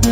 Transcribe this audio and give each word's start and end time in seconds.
Hi 0.00 0.08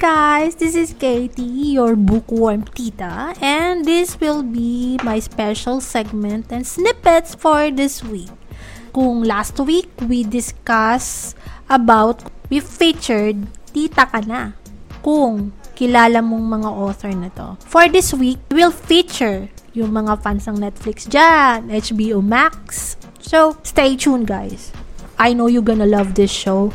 guys, 0.00 0.56
this 0.56 0.72
is 0.74 0.96
Katie, 0.96 1.76
your 1.76 1.96
bookworm 1.96 2.64
tita, 2.64 3.36
and 3.44 3.84
this 3.84 4.16
will 4.20 4.42
be 4.42 4.96
my 5.04 5.20
special 5.20 5.84
segment 5.84 6.48
and 6.48 6.66
snippets 6.66 7.34
for 7.36 7.70
this 7.70 8.00
week. 8.00 8.32
Kung 8.94 9.20
last 9.20 9.60
week 9.60 9.92
we 10.08 10.24
discussed 10.24 11.36
about, 11.68 12.24
we 12.48 12.60
featured 12.60 13.36
Tita 13.68 14.08
Ka 14.08 14.24
Na. 14.24 14.56
Kung 15.04 15.52
kilala 15.74 16.22
mong 16.22 16.62
mga 16.62 16.70
author 16.70 17.12
na 17.12 17.28
to. 17.34 17.58
For 17.66 17.90
this 17.90 18.14
week, 18.14 18.38
we'll 18.48 18.74
feature 18.74 19.50
yung 19.74 19.90
mga 19.90 20.22
fans 20.22 20.46
ng 20.46 20.62
Netflix 20.62 21.04
dyan, 21.10 21.68
HBO 21.68 22.22
Max. 22.22 22.94
So, 23.18 23.58
stay 23.66 23.98
tuned 23.98 24.30
guys. 24.30 24.70
I 25.18 25.34
know 25.34 25.50
you're 25.50 25.66
gonna 25.66 25.86
love 25.86 26.14
this 26.14 26.30
show. 26.30 26.70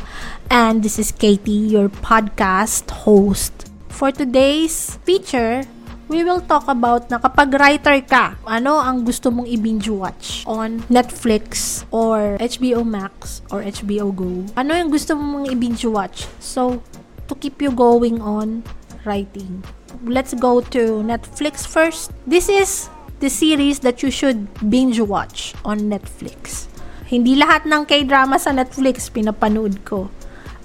And 0.52 0.84
this 0.84 0.98
is 1.00 1.12
Katie, 1.12 1.72
your 1.72 1.88
podcast 1.88 2.90
host. 3.04 3.52
For 3.88 4.12
today's 4.12 4.98
feature, 5.04 5.64
we 6.10 6.26
will 6.26 6.42
talk 6.42 6.66
about 6.66 7.06
na 7.06 7.22
kapag 7.22 7.54
writer 7.54 8.02
ka, 8.02 8.34
ano 8.42 8.82
ang 8.82 9.06
gusto 9.06 9.30
mong 9.30 9.46
i-binge 9.46 9.86
watch 9.94 10.42
on 10.44 10.82
Netflix 10.90 11.82
or 11.94 12.34
HBO 12.42 12.82
Max 12.82 13.46
or 13.54 13.62
HBO 13.62 14.10
Go. 14.10 14.42
Ano 14.58 14.74
yung 14.74 14.90
gusto 14.90 15.14
mong 15.14 15.46
i-binge 15.54 15.86
watch? 15.86 16.26
So, 16.42 16.82
to 17.30 17.38
keep 17.38 17.62
you 17.62 17.70
going 17.70 18.18
on 18.18 18.66
writing. 19.04 19.64
Let's 20.04 20.34
go 20.34 20.60
to 20.74 21.02
Netflix 21.02 21.66
first. 21.66 22.12
This 22.26 22.48
is 22.48 22.90
the 23.20 23.30
series 23.30 23.80
that 23.80 24.02
you 24.02 24.10
should 24.10 24.48
binge 24.68 25.00
watch 25.00 25.54
on 25.64 25.92
Netflix. 25.92 26.66
Hindi 27.06 27.36
lahat 27.36 27.66
ng 27.66 27.84
K-drama 27.86 28.38
sa 28.38 28.50
Netflix 28.50 29.10
pinapanood 29.10 29.82
ko. 29.84 30.08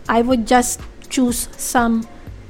I 0.05 0.21
would 0.21 0.45
just 0.45 0.79
choose 1.09 1.49
some 1.57 2.05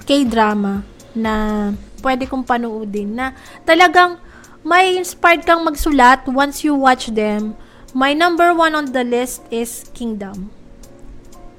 K-drama 0.05 0.83
na 1.15 1.71
pwede 2.03 2.27
kong 2.27 2.45
panoodin 2.45 3.17
na 3.17 3.33
talagang 3.63 4.19
may 4.65 4.97
inspired 4.97 5.45
kang 5.45 5.61
magsulat 5.63 6.25
once 6.29 6.61
you 6.61 6.75
watch 6.75 7.13
them. 7.13 7.57
My 7.95 8.11
number 8.11 8.51
one 8.51 8.75
on 8.75 8.91
the 8.91 9.05
list 9.07 9.45
is 9.53 9.87
Kingdom. 9.95 10.54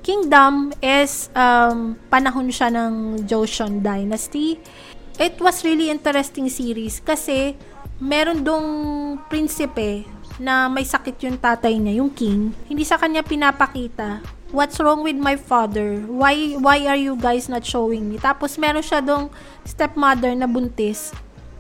Kingdom 0.06 0.70
is 0.78 1.34
um, 1.34 1.98
panahon 2.06 2.46
siya 2.46 2.70
ng 2.70 3.26
Joseon 3.26 3.82
Dynasty. 3.82 4.54
It 5.18 5.34
was 5.42 5.66
really 5.66 5.90
interesting 5.90 6.46
series 6.46 7.02
kasi 7.02 7.58
meron 7.98 8.46
dong 8.46 8.66
prinsipe 9.26 10.06
na 10.38 10.70
may 10.70 10.86
sakit 10.86 11.18
yung 11.26 11.42
tatay 11.42 11.74
niya, 11.74 11.98
yung 11.98 12.14
king. 12.14 12.54
Hindi 12.70 12.86
sa 12.86 13.02
kanya 13.02 13.26
pinapakita 13.26 14.36
what's 14.54 14.78
wrong 14.78 15.02
with 15.02 15.16
my 15.16 15.34
father? 15.34 16.02
Why 16.06 16.54
why 16.58 16.86
are 16.86 16.98
you 16.98 17.18
guys 17.18 17.50
not 17.50 17.66
showing 17.66 18.10
me? 18.10 18.16
Tapos 18.18 18.58
meron 18.58 18.82
siya 18.84 19.02
dong 19.02 19.30
stepmother 19.66 20.34
na 20.34 20.46
buntis. 20.46 21.10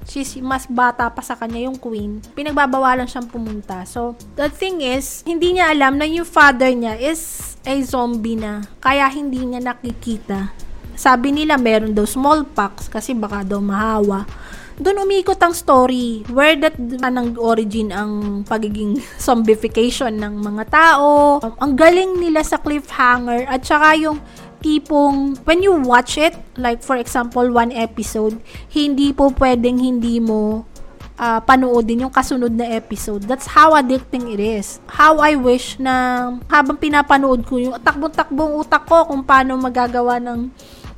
She's 0.06 0.38
mas 0.38 0.70
bata 0.70 1.10
pa 1.10 1.20
sa 1.20 1.34
kanya 1.34 1.66
yung 1.66 1.76
queen. 1.76 2.22
Pinagbabawalan 2.38 3.10
siyang 3.10 3.26
pumunta. 3.26 3.82
So, 3.84 4.14
the 4.38 4.46
thing 4.46 4.80
is, 4.80 5.26
hindi 5.26 5.58
niya 5.58 5.74
alam 5.74 5.98
na 5.98 6.06
yung 6.06 6.26
father 6.26 6.70
niya 6.70 6.94
is 6.96 7.54
a 7.66 7.74
zombie 7.82 8.38
na. 8.38 8.62
Kaya 8.78 9.10
hindi 9.10 9.42
niya 9.42 9.60
nakikita. 9.60 10.54
Sabi 10.96 11.34
nila 11.34 11.60
meron 11.60 11.92
daw 11.92 12.08
smallpox 12.08 12.88
kasi 12.88 13.12
baka 13.12 13.44
daw 13.44 13.60
mahawa 13.60 14.24
doon 14.76 15.08
umikot 15.08 15.40
ang 15.40 15.56
story 15.56 16.20
where 16.28 16.52
that 16.60 16.76
nang 16.76 17.32
origin 17.40 17.88
ang 17.88 18.44
pagiging 18.44 19.00
zombification 19.24 20.20
ng 20.20 20.36
mga 20.44 20.64
tao. 20.68 21.40
Ang 21.40 21.72
galing 21.72 22.20
nila 22.20 22.44
sa 22.44 22.60
cliffhanger 22.60 23.48
at 23.48 23.64
saka 23.64 23.96
yung 23.96 24.20
tipong 24.60 25.36
when 25.44 25.60
you 25.62 25.74
watch 25.74 26.16
it, 26.20 26.36
like 26.56 26.80
for 26.82 26.96
example, 26.96 27.44
one 27.52 27.72
episode, 27.72 28.40
hindi 28.72 29.12
po 29.12 29.32
pwedeng 29.36 29.80
hindi 29.80 30.20
mo 30.20 30.64
uh, 31.20 31.40
panoodin 31.42 32.06
yung 32.06 32.14
kasunod 32.14 32.52
na 32.52 32.68
episode. 32.76 33.24
That's 33.24 33.48
how 33.48 33.74
addicting 33.76 34.32
it 34.32 34.40
is. 34.40 34.78
How 34.88 35.18
I 35.20 35.36
wish 35.36 35.80
na 35.80 36.32
habang 36.48 36.76
pinapanood 36.78 37.44
ko 37.48 37.58
yung 37.60 37.76
takbong-takbong 37.80 38.60
utak 38.60 38.84
ko 38.86 39.08
kung 39.08 39.24
paano 39.24 39.56
magagawa 39.56 40.20
ng 40.20 40.52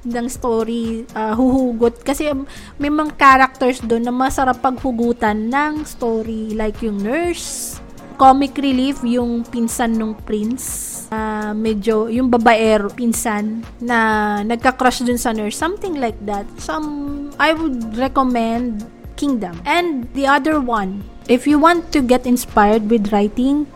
ng 0.09 0.27
story 0.31 1.05
uh, 1.13 1.35
huhugot 1.35 2.07
kasi 2.07 2.31
may 2.79 2.89
mga 2.89 3.19
characters 3.19 3.83
doon 3.83 4.07
na 4.07 4.15
masarap 4.15 4.63
paghugutan 4.63 5.51
ng 5.51 5.83
story 5.83 6.55
like 6.55 6.79
yung 6.87 7.03
nurse 7.03 7.83
comic 8.15 8.55
relief 8.57 9.03
yung 9.03 9.43
pinsan 9.43 9.99
ng 9.99 10.15
prince 10.23 10.97
uh, 11.11 11.53
medyo 11.57 12.09
yung 12.09 12.29
babaero 12.29 12.93
pinsan 12.93 13.65
na 13.81 14.41
nagka-crush 14.45 15.05
dun 15.05 15.21
sa 15.21 15.33
nurse 15.33 15.57
something 15.57 15.97
like 16.01 16.19
that 16.25 16.45
some 16.61 17.29
I 17.39 17.53
would 17.53 17.97
recommend 17.97 18.87
Kingdom 19.19 19.59
and 19.67 20.07
the 20.15 20.31
other 20.31 20.63
one 20.63 21.03
if 21.27 21.43
you 21.45 21.59
want 21.59 21.91
to 21.91 22.01
get 22.01 22.23
inspired 22.23 22.87
with 22.87 23.11
writing 23.11 23.67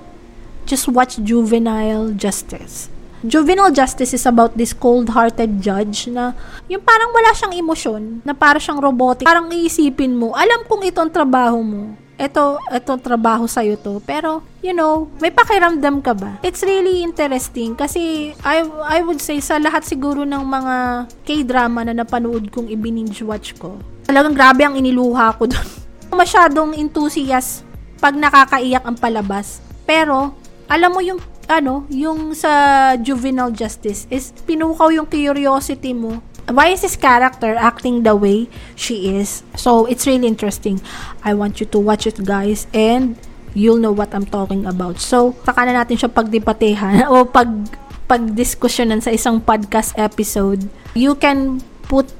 just 0.64 0.86
watch 0.86 1.18
Juvenile 1.18 2.14
Justice 2.14 2.92
juvenile 3.22 3.70
justice 3.70 4.12
is 4.12 4.26
about 4.26 4.58
this 4.58 4.74
cold-hearted 4.74 5.62
judge 5.62 6.10
na 6.10 6.34
yung 6.66 6.82
parang 6.82 7.14
wala 7.14 7.30
siyang 7.30 7.54
emosyon, 7.54 8.02
na 8.26 8.34
para 8.34 8.58
siyang 8.58 8.82
robotic. 8.82 9.22
Parang 9.22 9.46
iisipin 9.46 10.18
mo, 10.18 10.34
alam 10.34 10.66
kong 10.66 10.82
itong 10.90 11.10
trabaho 11.10 11.62
mo. 11.62 11.94
Ito, 12.22 12.62
ito 12.70 12.92
trabaho 13.02 13.50
sa'yo 13.50 13.74
to. 13.82 13.98
Pero, 14.06 14.46
you 14.62 14.70
know, 14.70 15.10
may 15.18 15.34
pakiramdam 15.34 15.98
ka 16.06 16.14
ba? 16.14 16.38
It's 16.46 16.62
really 16.62 17.02
interesting 17.02 17.74
kasi 17.74 18.30
I, 18.46 18.62
I 18.86 19.02
would 19.02 19.18
say 19.18 19.42
sa 19.42 19.58
lahat 19.58 19.82
siguro 19.82 20.22
ng 20.22 20.38
mga 20.46 20.74
K-drama 21.26 21.82
na 21.82 21.98
napanood 21.98 22.54
kong 22.54 22.70
i-binge 22.70 23.26
watch 23.26 23.58
ko, 23.58 23.74
talagang 24.06 24.38
grabe 24.38 24.62
ang 24.62 24.78
iniluha 24.78 25.34
ko 25.34 25.50
doon. 25.50 25.68
Masyadong 26.22 26.78
enthusiast 26.78 27.66
pag 27.98 28.14
nakakaiyak 28.14 28.86
ang 28.86 28.94
palabas. 28.94 29.58
Pero, 29.82 30.38
alam 30.70 30.94
mo 30.94 31.02
yung 31.02 31.18
ano, 31.50 31.84
yung 31.90 32.38
sa 32.38 32.94
juvenile 33.02 33.50
justice 33.50 34.06
is 34.08 34.30
pinukaw 34.46 34.94
yung 34.94 35.10
curiosity 35.10 35.90
mo. 35.90 36.22
Why 36.50 36.74
is 36.74 36.82
this 36.82 36.96
character 36.96 37.54
acting 37.54 38.02
the 38.02 38.16
way 38.16 38.50
she 38.74 39.14
is? 39.14 39.42
So, 39.54 39.86
it's 39.86 40.06
really 40.06 40.26
interesting. 40.26 40.82
I 41.22 41.34
want 41.34 41.60
you 41.60 41.66
to 41.70 41.78
watch 41.78 42.06
it, 42.06 42.18
guys, 42.24 42.66
and 42.74 43.14
you'll 43.54 43.78
know 43.78 43.92
what 43.92 44.14
I'm 44.14 44.26
talking 44.26 44.66
about. 44.66 44.98
So, 44.98 45.36
saka 45.44 45.68
na 45.68 45.84
natin 45.84 46.00
siya 46.00 46.10
pagdebatehan 46.10 47.06
o 47.12 47.24
pag 47.24 47.48
pagdiskusyonan 48.10 49.00
sa 49.00 49.14
isang 49.14 49.40
podcast 49.40 49.96
episode. 49.96 50.68
You 50.92 51.16
can 51.16 51.64
put 51.88 52.12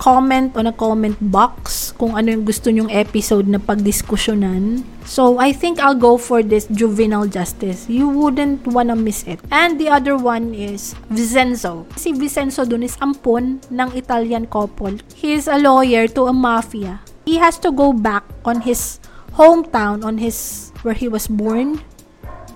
comment 0.00 0.56
on 0.56 0.64
a 0.64 0.72
comment 0.72 1.14
box 1.20 1.92
kung 1.92 2.16
ano 2.16 2.32
yung 2.32 2.48
gusto 2.48 2.72
nyong 2.72 2.88
episode 2.88 3.44
na 3.44 3.60
pagdiskusyonan. 3.60 4.80
So, 5.04 5.36
I 5.36 5.52
think 5.52 5.76
I'll 5.76 5.98
go 5.98 6.16
for 6.16 6.40
this 6.40 6.64
juvenile 6.72 7.28
justice. 7.28 7.84
You 7.84 8.08
wouldn't 8.08 8.64
wanna 8.64 8.96
miss 8.96 9.28
it. 9.28 9.44
And 9.52 9.76
the 9.76 9.92
other 9.92 10.16
one 10.16 10.56
is 10.56 10.96
Vincenzo. 11.12 11.84
Si 12.00 12.16
Vincenzo 12.16 12.64
dun 12.64 12.80
is 12.80 12.96
ampon 13.04 13.60
ng 13.68 13.88
Italian 13.92 14.48
couple. 14.48 14.96
He 15.12 15.36
is 15.36 15.44
a 15.44 15.60
lawyer 15.60 16.08
to 16.16 16.32
a 16.32 16.34
mafia. 16.34 17.04
He 17.28 17.36
has 17.36 17.60
to 17.60 17.68
go 17.68 17.92
back 17.92 18.24
on 18.48 18.64
his 18.64 18.98
hometown, 19.36 20.00
on 20.00 20.16
his 20.16 20.72
where 20.80 20.96
he 20.96 21.12
was 21.12 21.28
born, 21.28 21.84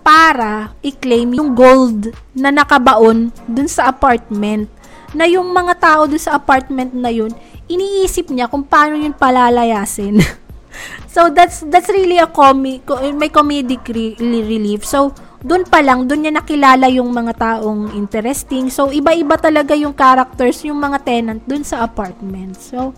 para 0.04 0.76
i-claim 0.84 1.32
yung 1.36 1.56
gold 1.56 2.12
na 2.36 2.52
nakabaon 2.52 3.32
dun 3.48 3.68
sa 3.68 3.88
apartment 3.88 4.68
na 5.14 5.26
yung 5.30 5.48
mga 5.50 5.74
tao 5.78 6.02
doon 6.04 6.20
sa 6.20 6.36
apartment 6.36 6.92
na 6.92 7.08
yun, 7.08 7.30
iniisip 7.70 8.28
niya 8.30 8.50
kung 8.50 8.66
paano 8.66 8.98
yun 8.98 9.14
palalayasin. 9.14 10.20
so 11.14 11.30
that's 11.30 11.62
that's 11.70 11.88
really 11.88 12.18
a 12.18 12.26
comic 12.26 12.82
may 13.14 13.30
comedic 13.30 13.86
re- 13.88 14.18
relief. 14.20 14.82
So 14.84 15.14
doon 15.44 15.68
pa 15.68 15.84
lang 15.84 16.08
doon 16.08 16.24
niya 16.24 16.32
nakilala 16.34 16.88
yung 16.90 17.12
mga 17.12 17.32
taong 17.36 17.94
interesting. 17.94 18.68
So 18.68 18.90
iba-iba 18.90 19.36
talaga 19.38 19.76
yung 19.76 19.94
characters, 19.94 20.64
yung 20.66 20.80
mga 20.80 21.04
tenant 21.04 21.40
doon 21.46 21.62
sa 21.62 21.84
apartment. 21.84 22.58
So 22.58 22.92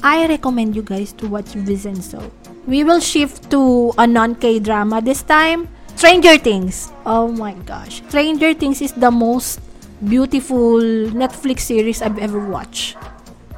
I 0.00 0.24
recommend 0.26 0.72
you 0.72 0.82
guys 0.82 1.12
to 1.20 1.28
watch 1.28 1.52
Vincenzo. 1.52 2.24
We 2.64 2.84
will 2.84 3.04
shift 3.04 3.50
to 3.52 3.92
a 4.00 4.06
non-K 4.08 4.64
drama 4.64 5.04
this 5.04 5.20
time. 5.20 5.68
Stranger 6.00 6.40
Things. 6.40 6.88
Oh 7.04 7.28
my 7.28 7.52
gosh. 7.68 8.00
Stranger 8.08 8.56
Things 8.56 8.80
is 8.80 8.96
the 8.96 9.12
most 9.12 9.60
beautiful 10.04 10.80
Netflix 11.12 11.68
series 11.68 12.00
I've 12.00 12.18
ever 12.18 12.40
watched. 12.40 12.96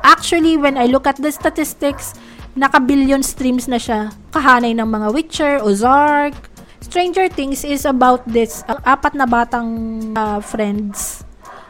Actually, 0.03 0.59
when 0.59 0.75
I 0.75 0.91
look 0.91 1.07
at 1.07 1.17
the 1.17 1.31
statistics, 1.31 2.15
naka-billion 2.59 3.23
streams 3.23 3.71
na 3.71 3.79
siya. 3.79 4.11
Kahanay 4.35 4.75
ng 4.75 4.89
mga 4.89 5.09
Witcher, 5.15 5.55
Ozark. 5.63 6.35
Stranger 6.83 7.31
Things 7.31 7.63
is 7.63 7.87
about 7.87 8.27
this 8.27 8.67
uh, 8.67 8.77
apat 8.83 9.15
na 9.15 9.25
batang 9.25 9.71
uh, 10.19 10.43
friends. 10.43 11.23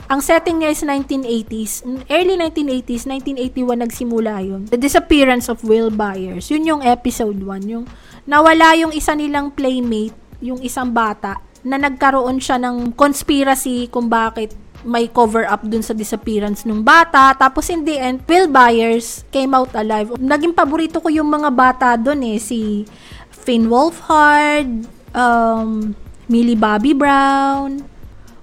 Ang 0.08 0.20
setting 0.20 0.60
niya 0.60 0.72
is 0.72 0.82
1980s. 0.84 1.72
Early 2.08 2.36
1980s, 2.36 3.08
1981 3.08 3.84
nagsimula 3.86 4.34
yun. 4.44 4.68
The 4.68 4.80
Disappearance 4.80 5.48
of 5.48 5.64
Will 5.64 5.88
Byers. 5.92 6.48
Yun 6.52 6.68
yung 6.68 6.82
episode 6.84 7.38
1. 7.38 7.72
Yung 7.72 7.84
nawala 8.28 8.76
yung 8.76 8.92
isa 8.92 9.16
nilang 9.16 9.52
playmate, 9.56 10.16
yung 10.42 10.60
isang 10.60 10.92
bata, 10.92 11.38
na 11.62 11.78
nagkaroon 11.78 12.42
siya 12.42 12.58
ng 12.58 12.94
conspiracy 12.98 13.86
kung 13.86 14.10
bakit 14.10 14.54
may 14.82 15.06
cover 15.06 15.46
up 15.46 15.62
dun 15.62 15.82
sa 15.82 15.94
disappearance 15.94 16.66
ng 16.66 16.82
bata. 16.82 17.30
Tapos 17.38 17.70
in 17.70 17.86
the 17.86 17.94
end, 17.94 18.18
Will 18.26 18.50
Byers 18.50 19.22
came 19.30 19.54
out 19.54 19.70
alive. 19.78 20.10
Naging 20.18 20.54
paborito 20.54 20.98
ko 20.98 21.06
yung 21.06 21.30
mga 21.30 21.50
bata 21.54 21.94
dun 21.94 22.18
eh. 22.26 22.42
Si 22.42 22.82
Finn 23.30 23.70
Wolfhard, 23.70 24.90
um, 25.14 25.94
Millie 26.26 26.58
Bobby 26.58 26.98
Brown, 26.98 27.92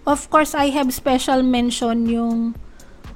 Of 0.09 0.25
course, 0.33 0.57
I 0.57 0.73
have 0.73 0.89
special 0.89 1.45
mention 1.45 2.09
yung 2.09 2.57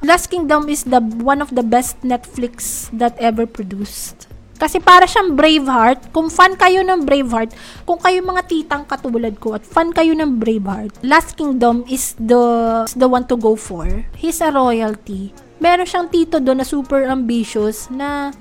Last 0.06 0.30
Kingdom 0.30 0.70
is 0.70 0.86
the 0.86 1.02
one 1.02 1.42
of 1.42 1.50
the 1.56 1.66
best 1.66 1.98
Netflix 2.06 2.86
that 2.94 3.18
ever 3.18 3.50
produced. 3.50 4.30
Kasi 4.64 4.80
para 4.80 5.04
siyang 5.04 5.36
Braveheart. 5.36 6.16
Kung 6.16 6.32
fan 6.32 6.56
kayo 6.56 6.88
ng 6.88 7.04
Braveheart, 7.04 7.52
kung 7.84 8.00
kayo 8.00 8.24
mga 8.24 8.48
titang 8.48 8.88
katulad 8.88 9.36
ko 9.36 9.60
at 9.60 9.68
fan 9.68 9.92
kayo 9.92 10.16
ng 10.16 10.40
Braveheart, 10.40 11.04
Last 11.04 11.36
Kingdom 11.36 11.84
is 11.92 12.16
the 12.16 12.40
is 12.88 12.96
the 12.96 13.12
one 13.12 13.28
to 13.28 13.36
go 13.36 13.60
for. 13.60 13.84
He's 14.16 14.40
a 14.40 14.56
royalty. 14.56 15.36
Meron 15.60 15.84
siyang 15.84 16.08
tito 16.08 16.40
doon 16.40 16.64
na 16.64 16.68
super 16.68 17.04
ambitious 17.04 17.92
na 17.92 18.32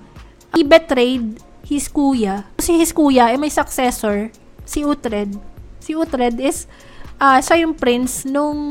he 0.55 0.63
betrayed 0.63 1.43
his 1.67 1.91
kuya. 1.91 2.47
Kasi 2.55 2.79
his 2.79 2.95
kuya 2.95 3.35
ay 3.35 3.37
may 3.43 3.51
successor, 3.51 4.31
si 4.63 4.87
Uhtred. 4.87 5.35
Si 5.83 5.99
Uhtred 5.99 6.39
is 6.39 6.71
uh, 7.19 7.43
siya 7.43 7.67
yung 7.67 7.75
prince 7.75 8.23
nung 8.23 8.63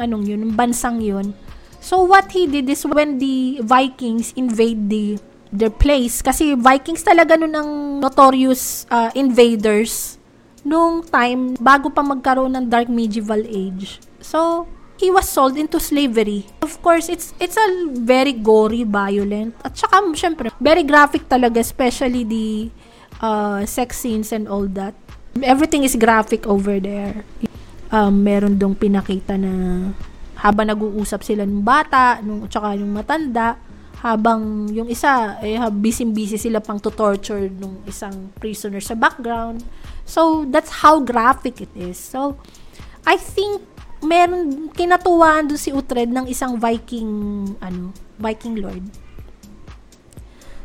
anong 0.00 0.24
yun, 0.24 0.56
bansang 0.56 1.04
yun. 1.04 1.36
So 1.84 2.00
what 2.08 2.32
he 2.32 2.48
did 2.48 2.64
is 2.72 2.88
when 2.88 3.20
the 3.20 3.60
Vikings 3.60 4.32
invade 4.40 4.88
the 4.88 5.20
their 5.52 5.70
place 5.70 6.24
kasi 6.24 6.56
Vikings 6.56 7.04
talaga 7.04 7.36
noon 7.36 7.54
ang 7.54 7.70
notorious 8.00 8.88
uh, 8.88 9.12
invaders 9.12 10.16
nung 10.64 11.04
time 11.04 11.54
bago 11.60 11.92
pa 11.92 12.00
magkaroon 12.00 12.56
ng 12.56 12.66
dark 12.72 12.88
medieval 12.88 13.44
age. 13.44 14.00
So 14.24 14.64
he 14.96 15.12
was 15.12 15.28
sold 15.28 15.60
into 15.60 15.76
slavery. 15.76 16.48
Of 16.64 16.80
course, 16.80 17.12
it's 17.12 17.36
it's 17.36 17.60
a 17.60 17.68
very 17.92 18.32
gory, 18.32 18.88
violent, 18.88 19.54
at 19.60 19.76
saka 19.76 20.00
syempre 20.16 20.48
very 20.56 20.82
graphic 20.82 21.28
talaga, 21.28 21.60
especially 21.60 22.24
the 22.24 22.72
uh, 23.20 23.62
sex 23.68 24.00
scenes 24.00 24.32
and 24.32 24.48
all 24.48 24.64
that. 24.72 24.96
Everything 25.44 25.84
is 25.84 25.96
graphic 25.96 26.48
over 26.48 26.80
there 26.80 27.24
um, 27.92 28.24
meron 28.24 28.56
dong 28.56 28.72
pinakita 28.74 29.36
na 29.36 29.52
habang 30.40 30.72
nag-uusap 30.72 31.22
sila 31.22 31.44
ng 31.46 31.62
bata, 31.62 32.18
nung, 32.24 32.48
tsaka 32.48 32.74
yung 32.74 32.90
matanda, 32.96 33.60
habang 34.02 34.66
yung 34.74 34.90
isa, 34.90 35.38
eh, 35.46 35.54
busy-busy 35.70 36.34
sila 36.34 36.58
pang 36.58 36.82
to 36.82 36.90
torture 36.90 37.46
nung 37.46 37.78
isang 37.86 38.34
prisoner 38.42 38.82
sa 38.82 38.98
background. 38.98 39.62
So, 40.02 40.42
that's 40.50 40.82
how 40.82 40.98
graphic 40.98 41.62
it 41.62 41.70
is. 41.78 42.02
So, 42.02 42.34
I 43.06 43.14
think, 43.14 43.62
meron, 44.02 44.74
kinatuwaan 44.74 45.46
doon 45.46 45.60
si 45.62 45.70
Uhtred 45.70 46.10
ng 46.10 46.26
isang 46.26 46.58
Viking, 46.58 47.10
ano, 47.62 47.94
Viking 48.18 48.58
lord. 48.58 48.82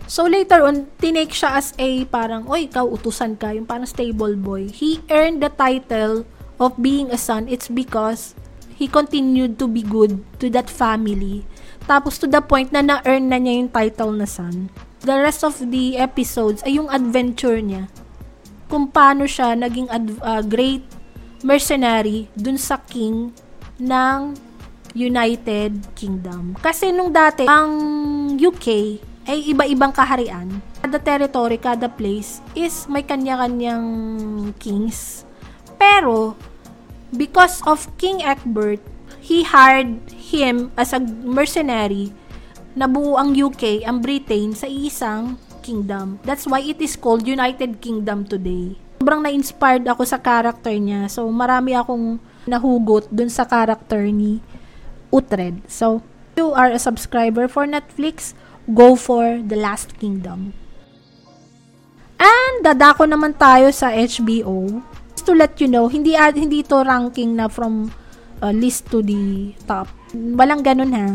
So, 0.09 0.25
later 0.25 0.65
on, 0.65 0.89
tinake 0.97 1.29
siya 1.29 1.61
as 1.61 1.77
a 1.77 2.09
parang, 2.09 2.49
oy, 2.49 2.65
ikaw, 2.65 2.89
utusan 2.89 3.37
ka, 3.37 3.53
yung 3.53 3.69
parang 3.69 3.85
stable 3.85 4.33
boy. 4.33 4.73
He 4.73 5.05
earned 5.13 5.45
the 5.45 5.53
title 5.53 6.25
of 6.57 6.73
being 6.81 7.13
a 7.13 7.21
son, 7.21 7.45
it's 7.45 7.69
because 7.69 8.33
he 8.73 8.89
continued 8.89 9.61
to 9.61 9.69
be 9.69 9.85
good 9.85 10.25
to 10.41 10.49
that 10.57 10.73
family. 10.73 11.45
Tapos 11.87 12.19
to 12.19 12.27
the 12.27 12.43
point 12.43 12.69
na 12.75 12.83
na-earn 12.83 13.31
na 13.31 13.39
niya 13.39 13.63
yung 13.63 13.71
title 13.71 14.11
na 14.13 14.27
son. 14.27 14.67
The 15.07 15.15
rest 15.23 15.41
of 15.47 15.55
the 15.57 15.95
episodes 15.95 16.59
ay 16.67 16.77
yung 16.77 16.91
adventure 16.91 17.57
niya. 17.63 17.87
Kung 18.67 18.91
paano 18.91 19.23
siya 19.23 19.55
naging 19.55 19.87
ad- 19.87 20.19
uh, 20.19 20.43
great 20.43 20.83
mercenary 21.41 22.27
dun 22.35 22.59
sa 22.59 22.77
king 22.83 23.31
ng 23.79 24.35
United 24.91 25.95
Kingdom. 25.95 26.59
Kasi 26.59 26.91
nung 26.91 27.15
dati, 27.15 27.47
ang 27.47 27.71
UK 28.35 28.67
ay 29.27 29.55
iba-ibang 29.55 29.95
kaharian. 29.95 30.59
Kada 30.83 30.99
territory, 30.99 31.55
kada 31.55 31.87
place 31.87 32.43
is 32.51 32.83
may 32.91 33.05
kanya-kanyang 33.05 33.85
kings 34.59 35.27
pero, 35.77 36.33
because 37.13 37.61
of 37.69 37.85
King 38.01 38.25
Egbert, 38.25 38.81
he 39.27 39.43
hired 39.43 40.07
him 40.31 40.71
as 40.79 40.95
a 40.95 41.03
mercenary 41.03 42.15
na 42.79 42.87
buo 42.87 43.19
ang 43.19 43.35
UK, 43.35 43.83
ang 43.83 43.99
Britain, 43.99 44.55
sa 44.55 44.71
isang 44.71 45.35
kingdom. 45.59 46.23
That's 46.23 46.47
why 46.47 46.63
it 46.63 46.79
is 46.79 46.95
called 46.95 47.27
United 47.27 47.83
Kingdom 47.83 48.23
today. 48.23 48.79
Sobrang 49.03 49.19
na-inspired 49.27 49.83
ako 49.83 50.07
sa 50.07 50.15
character 50.15 50.71
niya. 50.71 51.11
So, 51.11 51.27
marami 51.27 51.75
akong 51.75 52.23
nahugot 52.47 53.11
dun 53.11 53.27
sa 53.27 53.43
character 53.43 54.07
ni 54.07 54.39
Uhtred. 55.11 55.59
So, 55.67 55.99
if 56.31 56.39
you 56.39 56.55
are 56.55 56.71
a 56.71 56.79
subscriber 56.79 57.51
for 57.51 57.67
Netflix, 57.67 58.31
go 58.71 58.95
for 58.95 59.43
The 59.43 59.59
Last 59.59 59.99
Kingdom. 59.99 60.55
And 62.17 62.63
dadako 62.63 63.05
naman 63.11 63.35
tayo 63.35 63.75
sa 63.75 63.91
HBO 63.91 64.81
to 65.27 65.35
let 65.35 65.59
you 65.59 65.67
know, 65.67 65.91
hindi 65.91 66.15
hindi 66.15 66.63
to 66.63 66.87
ranking 66.87 67.35
na 67.35 67.51
from 67.51 67.91
uh, 68.41 68.53
list 68.53 68.89
to 68.93 69.01
the 69.01 69.53
top. 69.65 69.89
Walang 70.13 70.63
ganun 70.63 70.91
ha. 70.93 71.07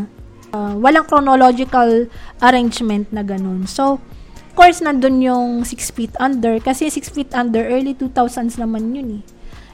Uh, 0.53 0.75
walang 0.77 1.07
chronological 1.09 2.07
arrangement 2.41 3.09
na 3.09 3.25
ganun. 3.25 3.65
So, 3.65 3.97
of 3.97 4.53
course, 4.53 4.85
nandun 4.85 5.23
yung 5.23 5.65
6 5.65 5.73
feet 5.97 6.13
under. 6.21 6.61
Kasi 6.61 6.89
6 6.89 7.09
feet 7.09 7.31
under, 7.33 7.65
early 7.65 7.97
2000s 7.97 8.61
naman 8.61 8.93
yun 8.93 9.09
eh. 9.19 9.23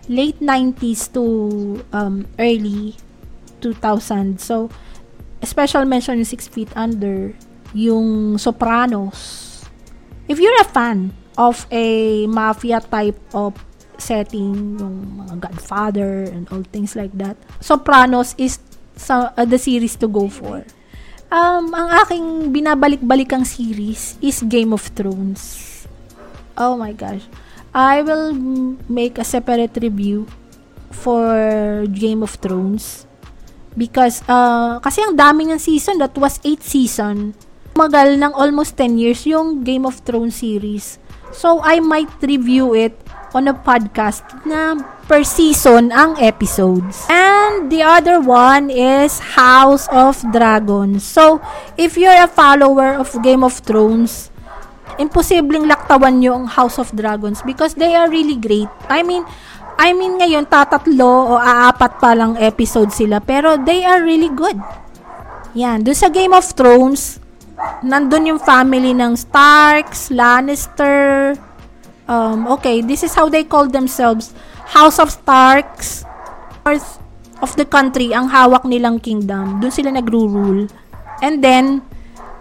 Late 0.10 0.40
90s 0.42 1.14
to 1.14 1.24
um, 1.92 2.26
early 2.40 2.96
2000. 3.62 4.40
So, 4.40 4.72
special 5.44 5.84
mention 5.84 6.24
yung 6.24 6.32
6 6.32 6.48
feet 6.48 6.72
under, 6.80 7.36
yung 7.76 8.40
Sopranos. 8.40 9.46
If 10.32 10.40
you're 10.40 10.62
a 10.62 10.68
fan 10.68 11.12
of 11.38 11.68
a 11.72 12.28
mafia 12.28 12.80
type 12.80 13.20
of 13.34 13.56
setting, 14.02 14.80
yung 14.80 15.24
mga 15.24 15.40
Godfather 15.40 16.26
and 16.28 16.48
all 16.50 16.64
things 16.74 16.96
like 16.96 17.14
that. 17.16 17.38
Sopranos 17.60 18.34
is 18.40 18.60
sa, 19.00 19.32
uh, 19.36 19.48
the 19.48 19.60
series 19.60 19.96
to 19.96 20.08
go 20.08 20.28
for. 20.28 20.68
Um, 21.30 21.72
ang 21.78 21.94
aking 22.04 22.26
binabalik-balikang 22.50 23.46
series 23.46 24.18
is 24.20 24.42
Game 24.44 24.74
of 24.74 24.90
Thrones. 24.98 25.86
Oh 26.58 26.76
my 26.76 26.92
gosh. 26.92 27.24
I 27.70 28.02
will 28.02 28.34
make 28.90 29.22
a 29.22 29.26
separate 29.28 29.78
review 29.78 30.26
for 30.90 31.86
Game 31.86 32.26
of 32.26 32.34
Thrones 32.42 33.06
because 33.78 34.26
uh, 34.26 34.82
kasi 34.82 35.06
ang 35.06 35.14
dami 35.14 35.46
ng 35.48 35.62
season 35.62 36.02
that 36.02 36.18
was 36.18 36.42
8 36.42 36.60
season 36.66 37.38
magal 37.78 38.18
ng 38.18 38.34
almost 38.34 38.76
10 38.76 38.98
years 38.98 39.24
yung 39.30 39.62
Game 39.62 39.86
of 39.86 40.02
Thrones 40.02 40.42
series 40.42 40.98
so 41.30 41.62
I 41.62 41.80
might 41.80 42.10
review 42.26 42.74
it 42.74 42.98
on 43.34 43.50
a 43.50 43.56
podcast 43.56 44.26
na 44.46 44.78
per 45.06 45.26
season 45.26 45.90
ang 45.90 46.18
episodes. 46.22 47.06
And 47.10 47.70
the 47.70 47.82
other 47.82 48.22
one 48.22 48.70
is 48.70 49.36
House 49.38 49.90
of 49.90 50.22
Dragons. 50.30 51.02
So, 51.02 51.42
if 51.78 51.98
you're 51.98 52.16
a 52.16 52.30
follower 52.30 52.98
of 52.98 53.14
Game 53.26 53.42
of 53.42 53.62
Thrones, 53.66 54.30
imposibleng 55.00 55.66
laktawan 55.66 56.20
nyo 56.20 56.44
ang 56.44 56.48
House 56.52 56.78
of 56.78 56.92
Dragons 56.92 57.42
because 57.48 57.74
they 57.74 57.96
are 57.96 58.12
really 58.12 58.38
great. 58.38 58.70
I 58.92 59.02
mean, 59.02 59.24
I 59.80 59.96
mean 59.96 60.20
ngayon 60.20 60.46
tatatlo 60.52 61.32
o 61.32 61.40
aapat 61.40 62.04
pa 62.04 62.12
lang 62.12 62.36
episode 62.36 62.92
sila 62.92 63.24
pero 63.24 63.56
they 63.56 63.88
are 63.88 64.04
really 64.04 64.28
good. 64.28 64.60
Yan, 65.58 65.82
doon 65.82 65.98
sa 65.98 66.12
Game 66.14 66.36
of 66.36 66.46
Thrones, 66.54 67.18
nandun 67.82 68.36
yung 68.36 68.42
family 68.44 68.94
ng 68.94 69.18
Starks, 69.18 70.14
Lannister, 70.14 71.34
um, 72.10 72.50
okay, 72.58 72.82
this 72.82 73.06
is 73.06 73.14
how 73.14 73.30
they 73.30 73.46
call 73.46 73.70
themselves. 73.70 74.34
House 74.74 74.98
of 74.98 75.14
Starks, 75.14 76.04
north 76.66 76.98
of 77.40 77.54
the 77.56 77.64
country, 77.64 78.12
ang 78.12 78.28
hawak 78.28 78.66
nilang 78.66 78.98
kingdom. 79.00 79.62
Doon 79.62 79.72
sila 79.72 79.94
nagro-rule. 79.94 80.68
And 81.22 81.46
then, 81.46 81.86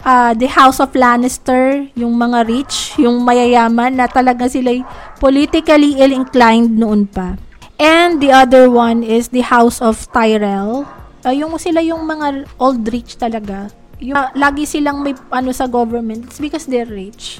uh, 0.02 0.32
the 0.34 0.48
House 0.48 0.80
of 0.80 0.96
Lannister, 0.96 1.92
yung 1.94 2.16
mga 2.16 2.48
rich, 2.48 2.96
yung 2.96 3.22
mayayaman 3.22 4.00
na 4.00 4.08
talaga 4.08 4.48
sila 4.48 4.72
politically 5.20 6.00
ill-inclined 6.00 6.74
noon 6.74 7.06
pa. 7.06 7.36
And 7.78 8.18
the 8.18 8.34
other 8.34 8.66
one 8.66 9.06
is 9.06 9.30
the 9.30 9.46
House 9.46 9.78
of 9.78 10.10
Tyrell. 10.10 10.82
Uh, 11.22 11.34
yung 11.34 11.54
sila 11.62 11.78
yung 11.78 12.02
mga 12.06 12.50
old 12.58 12.82
rich 12.90 13.14
talaga. 13.14 13.70
Yung, 14.02 14.18
uh, 14.18 14.30
lagi 14.34 14.66
silang 14.66 15.02
may 15.02 15.14
ano 15.30 15.54
sa 15.54 15.70
government. 15.70 16.26
It's 16.26 16.42
because 16.42 16.66
they're 16.66 16.90
rich. 16.90 17.38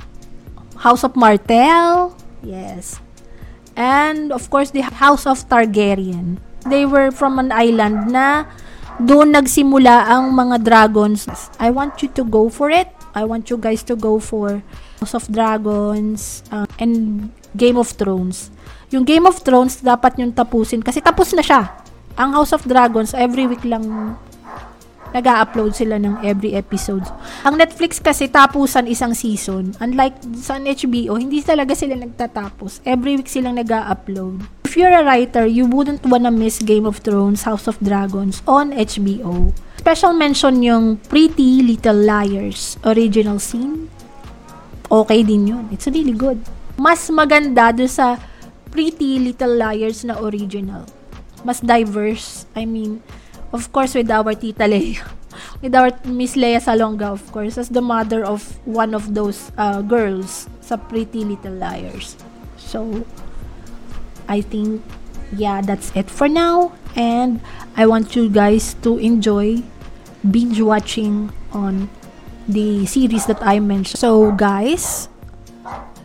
House 0.79 1.03
of 1.03 1.19
Martell. 1.19 2.15
Yes. 2.43 3.03
And 3.79 4.31
of 4.31 4.51
course, 4.51 4.71
the 4.71 4.83
House 4.83 5.27
of 5.27 5.47
Targaryen. 5.47 6.39
They 6.67 6.87
were 6.87 7.11
from 7.11 7.39
an 7.39 7.55
island 7.55 8.11
na 8.11 8.47
doon 8.99 9.31
nagsimula 9.35 10.11
ang 10.11 10.35
mga 10.35 10.63
dragons. 10.67 11.31
I 11.63 11.71
want 11.71 12.03
you 12.03 12.11
to 12.19 12.27
go 12.27 12.51
for 12.51 12.71
it. 12.71 12.91
I 13.15 13.23
want 13.23 13.51
you 13.51 13.59
guys 13.59 13.87
to 13.87 13.95
go 13.95 14.19
for 14.19 14.63
House 14.99 15.15
of 15.15 15.31
Dragons 15.31 16.43
uh, 16.51 16.67
and 16.83 17.31
Game 17.55 17.79
of 17.79 17.95
Thrones. 17.95 18.51
Yung 18.91 19.07
Game 19.07 19.27
of 19.27 19.39
Thrones, 19.43 19.79
dapat 19.79 20.19
yung 20.19 20.35
tapusin 20.35 20.83
kasi 20.83 20.99
tapos 20.99 21.31
na 21.35 21.43
siya. 21.43 21.71
Ang 22.19 22.35
House 22.35 22.51
of 22.51 22.67
Dragons, 22.67 23.15
every 23.15 23.47
week 23.47 23.63
lang 23.63 24.19
nag 25.15 25.25
upload 25.25 25.73
sila 25.73 25.97
ng 25.97 26.21
every 26.21 26.53
episode. 26.53 27.05
Ang 27.45 27.57
Netflix 27.57 27.97
kasi 27.97 28.29
tapusan 28.29 28.88
isang 28.91 29.17
season. 29.17 29.73
Unlike 29.81 30.17
sa 30.37 30.61
HBO, 30.61 31.17
hindi 31.17 31.41
talaga 31.41 31.73
sila 31.73 31.97
nagtatapos. 31.97 32.85
Every 32.85 33.17
week 33.17 33.31
silang 33.31 33.57
nag 33.57 33.71
upload 33.73 34.45
If 34.69 34.77
you're 34.77 34.93
a 34.93 35.00
writer, 35.00 35.49
you 35.49 35.65
wouldn't 35.65 36.05
wanna 36.05 36.29
miss 36.29 36.61
Game 36.61 36.85
of 36.85 37.00
Thrones, 37.00 37.49
House 37.49 37.65
of 37.65 37.81
Dragons 37.81 38.45
on 38.45 38.69
HBO. 38.77 39.57
Special 39.81 40.12
mention 40.12 40.61
yung 40.61 41.00
Pretty 41.09 41.65
Little 41.65 42.05
Liars 42.05 42.77
original 42.85 43.41
scene. 43.41 43.88
Okay 44.93 45.25
din 45.25 45.49
yun. 45.49 45.65
It's 45.73 45.88
really 45.88 46.12
good. 46.12 46.45
Mas 46.77 47.09
maganda 47.09 47.73
do 47.73 47.88
sa 47.88 48.21
Pretty 48.69 49.17
Little 49.17 49.57
Liars 49.57 50.05
na 50.05 50.21
original. 50.21 50.85
Mas 51.49 51.65
diverse. 51.65 52.45
I 52.53 52.69
mean, 52.69 53.00
of 53.52 53.73
course 53.73 53.95
with 53.95 54.11
our 54.11 54.35
Tita 54.35 54.64
Leia. 54.64 55.02
with 55.62 55.75
our 55.75 55.90
Miss 56.05 56.37
Leia 56.37 56.61
Salonga, 56.62 57.11
of 57.11 57.25
course, 57.33 57.59
as 57.59 57.69
the 57.69 57.83
mother 57.83 58.25
of 58.25 58.59
one 58.67 58.95
of 58.95 59.14
those 59.14 59.52
uh, 59.59 59.83
girls 59.83 60.49
sa 60.61 60.76
Pretty 60.76 61.25
Little 61.25 61.55
Liars. 61.55 62.17
So, 62.57 63.07
I 64.28 64.40
think, 64.40 64.83
yeah, 65.35 65.61
that's 65.61 65.95
it 65.97 66.11
for 66.11 66.28
now. 66.28 66.73
And 66.97 67.40
I 67.76 67.87
want 67.87 68.17
you 68.17 68.28
guys 68.28 68.75
to 68.83 68.99
enjoy 68.99 69.62
binge 70.21 70.61
watching 70.61 71.33
on 71.52 71.88
the 72.49 72.87
series 72.87 73.26
that 73.26 73.38
I 73.43 73.61
mentioned. 73.61 73.99
So, 73.99 74.33
guys, 74.33 75.09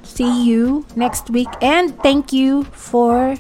see 0.03 0.45
you 0.45 0.85
next 0.95 1.29
week. 1.29 1.49
And 1.61 1.97
thank 2.01 2.31
you 2.31 2.63
for 2.71 3.35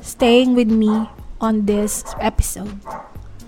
staying 0.00 0.54
with 0.54 0.70
me 0.70 1.08
on 1.40 1.66
this 1.66 2.04
episode. 2.20 2.80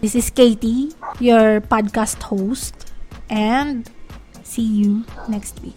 This 0.01 0.15
is 0.15 0.31
Katie, 0.31 0.93
your 1.21 1.61
podcast 1.61 2.23
host, 2.23 2.93
and 3.29 3.89
see 4.45 4.63
you 4.63 5.05
next 5.29 5.61
week. 5.63 5.77